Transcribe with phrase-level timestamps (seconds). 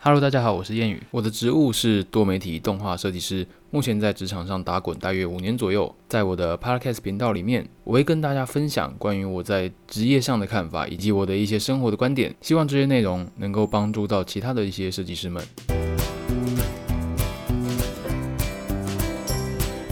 [0.00, 1.02] Hello，大家好，我是谚语。
[1.10, 5.92] 我的职务是多媒体动画设计师，目前在职场上打滚大约五年左右。
[6.08, 12.32] 在我的 Podcast 频道里面，我会跟大家分享关于我在职业上的看法，以及我的一些生活的观点。
[12.40, 15.44] 希望这些内容能够帮助到其他的一些设计师们。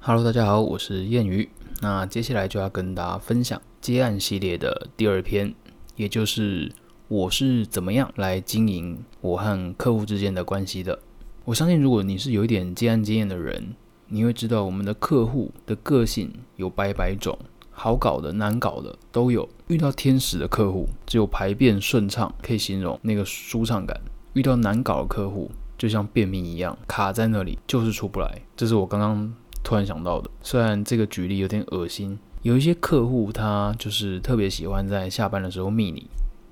[0.00, 1.48] Hello，大家好，我是谚语。
[1.82, 5.52] 那接下来就要跟大家分享接案系列的第二篇，
[5.96, 6.70] 也就是。
[7.08, 10.98] 我是怎么样来经营我和客户之间的关系的？
[11.46, 13.74] 我相信，如果你是有一点接案经验的人，
[14.08, 17.38] 你会知道我们的客户的个性有百百种，
[17.70, 19.48] 好搞的、难搞的都有。
[19.68, 23.96] 遇到天使的客户，只有排便顺畅可以形容那个舒畅感；
[24.34, 28.42] 遇到难搞的客户，就像便秘一样卡在那里，就是出不来。
[28.54, 29.32] 这是我刚刚
[29.64, 30.30] 突然想到的。
[30.42, 36.06] 虽然这个举例有点恶心，有一些客户他就是特别喜欢在下班的时候密你。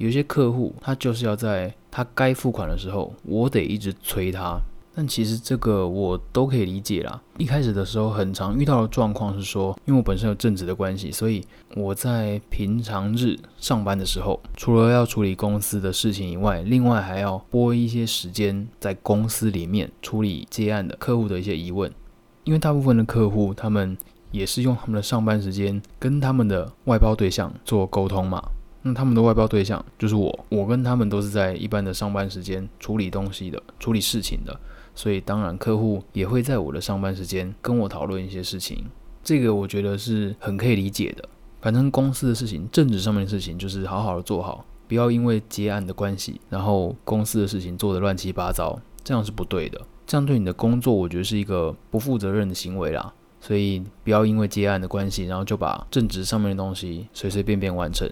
[0.00, 4.58] 有些客户，他就是要在他该付款的时候，我得一直催他。
[4.94, 7.20] 但其实这个我都可以理解啦。
[7.36, 11.44] 一开始的时候，很常遇到的状况是说，因为我本身有正职的关系，所以
[11.76, 21.92] 我在平常日上班的时候，除了要处理公司的事情以外，另外还要拨一些时间在公司里面处理接案的客户的一些疑问。
[22.44, 23.96] 因为大部分的客户，他们
[24.30, 28.42] 也是用他们的上班时间跟他们的外包对象做沟通嘛。
[28.82, 34.58] 那他们的外包对象就是我，我跟他们都是在一般的上班时间处理东西的、处理事情的，
[34.94, 38.84] 所以当然客户也会在我的上班时间跟我讨论一些事情，
[39.22, 41.28] 这个我觉得是很可以理解的。
[41.60, 49.78] 反正公司的事情、政治上面的事情就是好好的做好，不要因为结案的关系，然后公司的事情做得乱七八糟，这样是不对的。
[50.06, 53.12] 这样对你的工作，我觉得是一个不负责任的行为啦。
[53.42, 58.10] 所以不要因为接案的关系，然后就把正职上面的东西随随便便完成。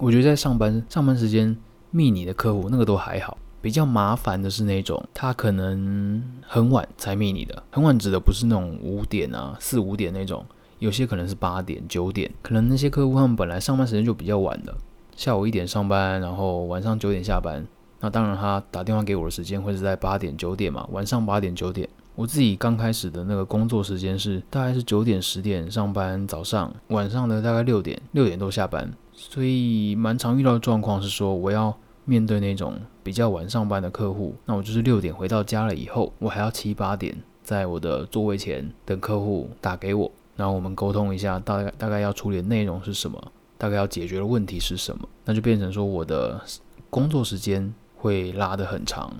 [0.00, 1.54] 我觉得在上班上班时间
[1.90, 10.42] 密你的客户那个都还好，比较麻烦的是那种他可能很晚才密你的，很晚指的不是那种五点啊四五点那种，
[10.78, 14.74] 有些可能是八点九点，可能那些客户他们本来上班时间就比较晚的，
[15.14, 17.66] 下午一点上班，然后晚上九点下班，
[18.00, 21.86] 那当然他打电话给我的时间会是在八点九点嘛，晚上八点九点。
[22.16, 28.90] 我自己刚开始的那个工作时间是大概是九点十点上班，早上晚上的大概六点六点都下班，
[29.22, 31.76] 所以蛮常遇到的状况是说，我要
[32.06, 43.22] 面对那种比较晚上班的客户，那我就是六点回到家了以后，我还要七八点在我的座位前等客户打给我，然后我们沟通一下大概大概要处理的内容是什么，
[43.58, 46.40] 大概要解决的问题是什么，那就变成说我的
[46.88, 49.12] 工作时间会拉得很长。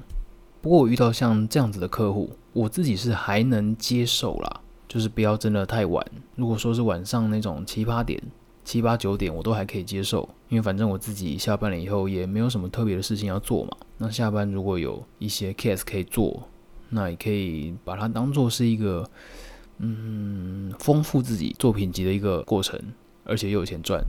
[0.63, 6.05] 不过我遇到像这样子的客户，我自己是还能接受啦，就是不要真的太晚。
[6.37, 8.21] 如果说是晚上那种七八点、
[8.71, 13.77] 七八九点，我都还可以接受，因为反正我自己下班了以后也没有什么特别的事情要做嘛。
[13.99, 16.45] 那下班如果有一些 case 可以做，
[16.89, 19.05] 那也可以把它当做是一个
[19.79, 22.81] 嗯丰富自己作品集的一个过程，
[23.25, 24.01] 而且又有钱赚。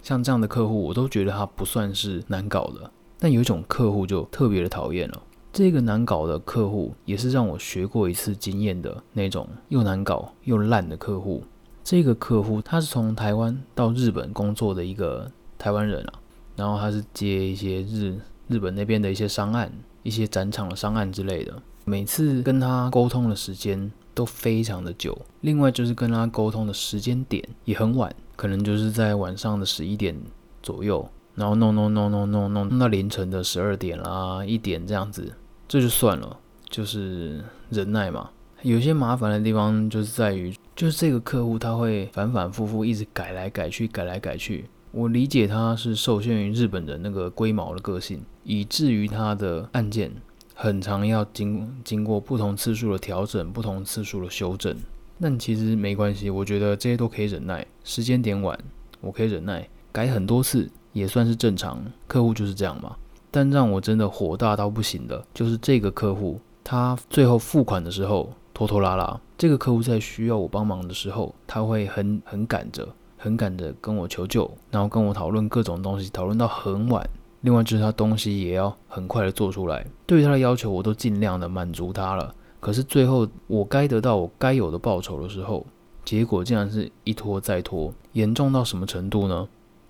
[0.00, 2.90] 像这样的客户，我都觉得他不算是难搞的。
[3.18, 5.22] 但有一种客户就特别的讨厌了。
[5.52, 11.44] 这个难搞的客户也是让我学过一次经验的那种又难搞又烂的客户。
[11.86, 16.14] 这个客户他是从台湾到日本工作的一个台湾人啊，
[16.56, 19.70] 然后他是接一些日日本那边的一些商案、
[20.02, 21.62] 一些展场的商案之类的。
[21.84, 30.20] 每次跟他沟通的时间都非常的久，另外就是跟他沟通的时间点也很晚，可能就是在晚上的十一点
[30.60, 35.32] 左右，然后弄弄弄弄弄弄弄到凌晨的十二点啦、一点这样子。
[35.68, 36.36] 这就算了，
[36.68, 38.30] 就是忍耐嘛。
[38.62, 44.66] 有些麻烦的地方就是在于，就是这个客户他会反反复复一直改来改去，改来改去。
[44.92, 50.12] 我理解他是受限于日本人那个龟毛的个性，以至于他的案件
[50.54, 54.76] 很长要经经过不同次数的调整，不同次数的修正。
[55.18, 57.66] 但其实没关系，我觉得这些都可以忍耐。
[57.82, 58.58] 时间点晚，
[59.00, 61.82] 我可以忍耐，改很多次也算是正常。
[62.06, 62.94] 客户就是这样嘛。
[63.30, 69.20] 但让我真的火大到不行的，就是这个客户，他最后付款的时候拖拖拉拉。
[69.36, 72.88] 这个客户在需要我帮忙的时候，他会很很赶着，
[73.18, 77.06] 很赶着跟我求救，然后跟我讨论各种东西，讨论到很晚。
[77.42, 79.86] 另外就是他东西也要很快的做出来。
[80.06, 82.34] 对于他的要求，我都尽量的满足他了。
[82.58, 85.66] 可是最后我该得到我该有的报酬的时候，
[86.02, 89.46] 结果竟然是一拖再拖，严重到什么程度呢？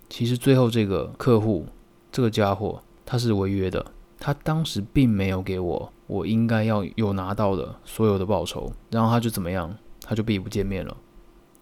[0.09, 1.65] 其实最后这个客户，
[2.11, 2.81] 这个家伙。
[3.09, 3.85] 他是违约的，
[4.19, 10.95] 他当时并没有给我我应该要有拿到的所有的报酬，然后他就怎么样，他就避不见面了。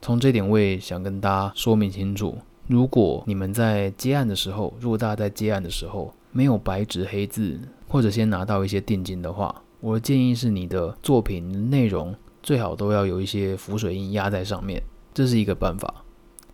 [0.02, 2.38] 从这点我也想跟大家说明清楚：
[2.68, 14.82] 如果你们在接案的时候，如果大家在接案的时候没有白纸黑字或者先拿到一些定金的话，我的建议是你的作品内容最好都要有一些浮水印压在上面，
[15.14, 16.04] 这是一个办法。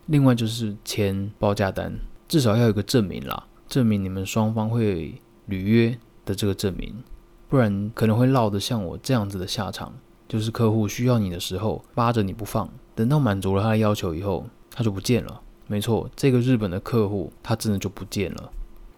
[0.08, 1.94] 另外就是签报价单，
[2.28, 5.14] 至少要有个证明啦，证明你们双方会
[5.46, 7.04] 履约的这个证明，
[7.50, 9.94] 不然可能会落得像我这样子的下场，
[10.28, 15.42] 就是客户需要你的时候扒着你不放，等到满足了他的要求以后，他就不见了。
[15.68, 18.52] 没错，这个日本的客户他真的就不见了。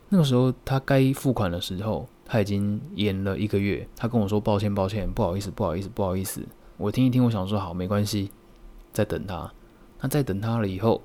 [0.09, 3.87] 那个时候他该付款的时候，他已经延了一个月。
[3.95, 6.41] 他跟我说抱歉抱歉，不好意思不好意思不好意思。
[6.77, 8.29] 我听一听，我想说好没关系，
[8.91, 9.51] 再等他。
[10.01, 11.01] 那再等他了以后，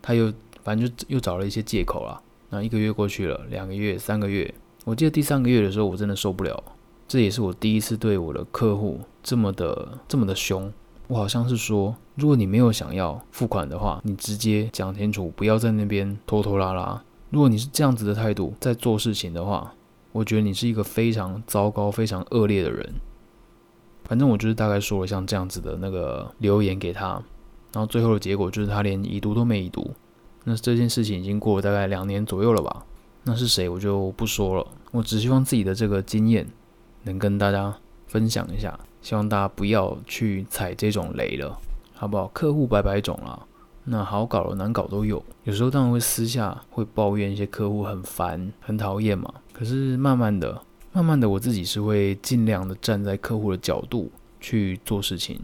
[0.00, 0.32] 他又
[0.62, 2.22] 反正就又找了一些借口了。
[2.50, 4.54] 那一个月过去了，两个月、三个月，
[4.88, 6.64] 我记得第三个月的时候，我真的受不了。
[7.06, 10.72] 这也是我第一次对我的客户这么的这么的凶。
[11.08, 17.04] 我好像是说，如果你没有想要付款的话，你直接讲清楚，不要在那边拖拖拉拉。
[17.28, 19.74] 如果你是这样子的态度在做事情的话，
[20.10, 22.94] 我觉得你是一个非常糟糕、非常恶劣的人。
[24.04, 27.22] 反正我就是大概说了像这样子的那个留言给他，
[27.74, 29.90] 然后最后的结果就是他连已读都没已读。
[30.44, 32.86] 那这件事情已经过了大概两年左右了吧？
[33.24, 34.66] 那是谁我就不说了。
[34.92, 36.46] 我只希望自己的这个经验
[37.04, 37.76] 能跟大家
[38.06, 38.78] 分享一下。
[39.00, 41.56] 希望大家不要去踩这种雷了，
[41.94, 42.26] 好不好？
[42.34, 43.46] 客户百百种啦，
[43.84, 45.24] 那好搞的、难搞都有。
[45.44, 49.32] 有时候当然会私下会抱怨一些客户很烦、很讨厌嘛。
[49.52, 50.60] 可是慢慢的、
[50.92, 55.40] 慢慢的，我自己是会尽量的站在客户的角度去做事情，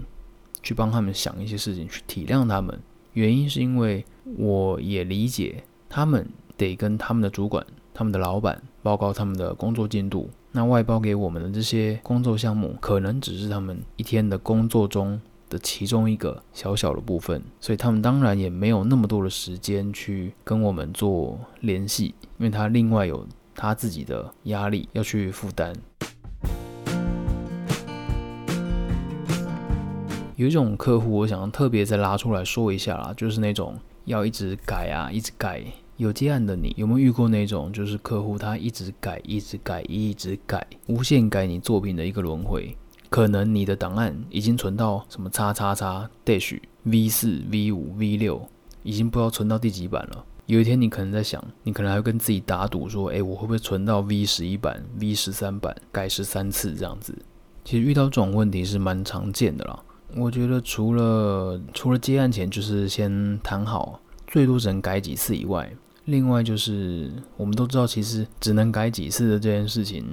[0.60, 2.76] 去帮他们想一些事情，去体谅他们。
[3.12, 4.04] 原因是因为
[4.36, 7.64] 我也理解他们得跟他们的主管、
[7.94, 10.28] 他们的老板报告他们的工作进度。
[10.52, 25.72] 那外包给我们的这些工作项目，可能只是他们一天的工作中的其中一个小小的部分，所以他们当然也没有那么多的时间去跟我们做联系，因为他另外有他自己的压力要去负担。
[30.36, 35.64] 有一种客户，我想特别再拉出来说一下啦，就是那种要一直改啊，一直改。
[35.96, 42.76] 有接案的你有没有遇过那种，就是客户他一直改、一直改、一直改，无限改你作品的一个轮回？
[43.08, 48.48] 可能你的档案已经存到什么叉叉叉 dash V 四、V 五、V 六，
[48.82, 50.24] 已经不知道存到第几版了。
[50.46, 57.16] 有一天你可能在想，你可能还会跟自己打赌说，诶，我会不会存到 V 十一版、V 十三版，改十三次这样子？
[57.64, 59.80] 其实遇到这种问题是蛮常见的啦。
[60.16, 65.72] 我觉得除了除了接案前就是先谈好，最多只能改几次以外。
[66.06, 70.04] 另外就是，我们都知道，其实只能改几次的这件事情，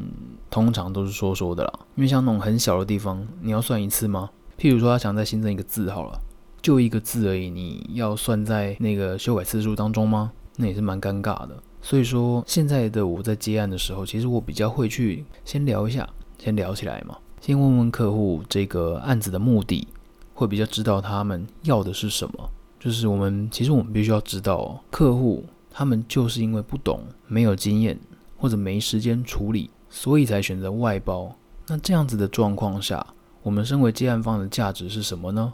[0.50, 1.80] 通常都是说说的啦。
[1.96, 4.30] 因为像那种很小的地方，你要算一次吗？
[4.58, 6.18] 譬如说，他想再新增一个字好了，
[6.62, 10.32] 就一个字而已，你要算在那个修改次数当中吗？
[10.56, 11.62] 那也是蛮尴尬的。
[11.82, 16.08] 所以说，现在的我在接案的时候，其实我比较会去先聊一下，
[16.38, 19.86] 先聊起来嘛，先问问客户这个案子的目的，
[20.34, 22.50] 会比较知道他们要的是什么。
[22.80, 25.44] 就是我们其实我们必须要知道客户。
[25.72, 27.98] 他们就是因为不懂、没有经验
[28.38, 31.34] 或者没时间处理，所以才选择外包。
[31.68, 33.06] 那这样子的状况下，
[33.42, 35.54] 我们身为接案方的价值是什么呢？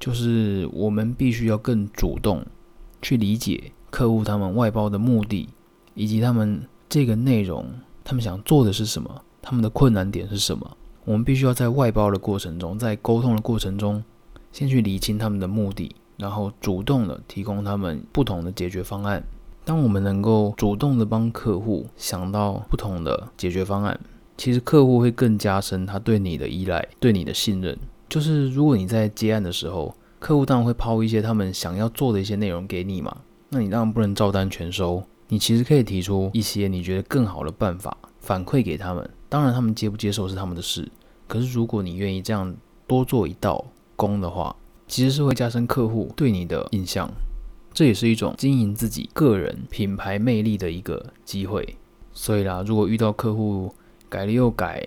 [0.00, 2.44] 就是我们必须要更主动
[3.02, 5.48] 去理解客户他们外包的目的，
[5.94, 7.66] 以及他们这个内容
[8.02, 10.76] 他们想做的是什么，他们的困难点是什么。
[11.04, 14.02] 我们必须要在外包的过程中，在沟通的过程中，
[14.52, 19.24] 先去理清他们的目的，然后主动的提供他们不同的解决方案。
[19.68, 24.00] 当我们能够主动的帮客户想到不同的解决方案，
[24.38, 27.78] 其实客户会更加深他对你的依赖、对你的信任。
[28.08, 33.14] 就是如果你在接案的时候，客户当然会抛一些他们想要做的一些内容给你嘛，
[33.50, 35.02] 那你当然不能照单全收。
[35.28, 40.90] 你其实可以提出一些你觉得更好的办法反馈给他们，当然他们接不接受是他们的事。
[41.26, 42.56] 可是如果你愿意这样
[42.86, 43.62] 多做一道
[43.96, 44.56] 工的话，
[44.86, 47.06] 其实是会加深客户对你的印象。
[47.72, 51.76] 这也是一种经营自己个人品牌魅力的一个机会。
[52.12, 53.72] 所以啦，如果遇到客户
[54.08, 54.86] 改了又改，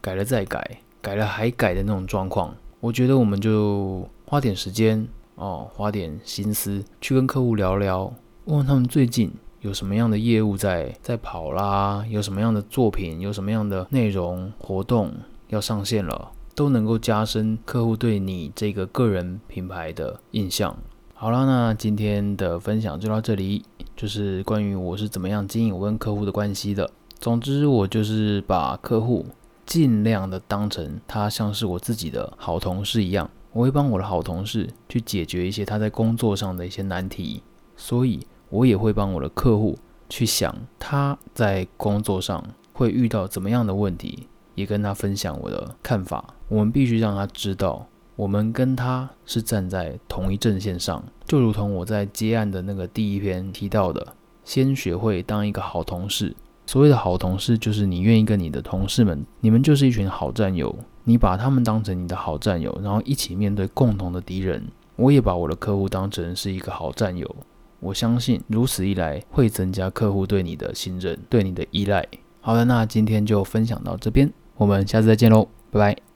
[0.00, 8.12] 改了再改，改了还改的那种状况，我觉得我们就花点时间哦，花点心思去跟客户聊聊，
[8.44, 15.12] 问问他们最近有什么样的业务在在跑啦，有什么样的作品，有什么样的内容活动
[15.48, 20.76] 要上线了，都能够加深客户对你这个个人品牌的印象。
[21.20, 23.64] 好了，那今天的分享就到这里，
[23.96, 26.88] 就是关于我是怎么样经营我跟客户的关系的。
[27.18, 29.26] 总之，我就是把客户
[29.66, 37.42] 尽量的当成他像是我自己的好同事一样，我会帮我的好同事去解决一些他在工作上的一些难题，
[37.76, 39.76] 所以我也会帮我的客户
[40.08, 46.32] 去想他在工作上会遇到怎么样的问题，也跟他分享我的看法。
[46.46, 51.00] 我们必须让他知道，我们跟他是站在同一阵线上。
[51.24, 54.04] 就如同我在接案的那个第一篇提到的，
[54.44, 56.34] 先学会当一个好同事。
[56.66, 64.66] 所谓的好同事，就是你愿意跟你的同事们，你们就是一群好战友，你把他们当成你的好战友，然后一起面对共同的敌人。
[64.96, 67.36] 我也把我的客户当成是一个好战友。
[67.78, 72.04] 我相信如此一来，会增加客户对你的信任，对你的依赖。
[72.40, 76.07] 好了，那今天就分享到这边，我们下次再见喽，拜拜。